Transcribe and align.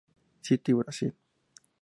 City 0.41 0.73
Brazil 0.73 1.13